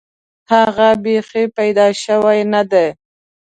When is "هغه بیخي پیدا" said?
0.53-1.87